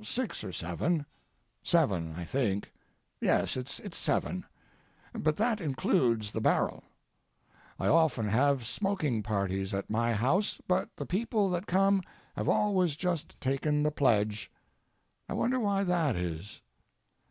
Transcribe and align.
Six 0.00 0.42
or 0.42 0.50
seven. 0.50 1.04
Seven, 1.62 2.14
I 2.16 2.24
think. 2.24 2.72
Yes; 3.20 3.54
it's 3.54 3.82
seven. 3.94 4.46
But 5.12 5.36
that 5.36 5.60
includes 5.60 6.30
the 6.30 6.40
barrel. 6.40 6.84
I 7.78 7.88
often 7.88 8.26
have 8.28 8.64
smoking 8.64 9.22
parties 9.22 9.74
at 9.74 9.90
my 9.90 10.14
house; 10.14 10.58
but 10.66 10.88
the 10.96 11.04
people 11.04 11.50
that 11.50 11.66
come 11.66 12.00
have 12.34 12.48
always 12.48 12.96
just 12.96 13.38
taken 13.42 13.82
the 13.82 13.90
pledge. 13.92 14.50
I 15.28 15.34
wonder 15.34 15.60
why 15.60 15.84
that 15.84 16.16
is? 16.16 16.62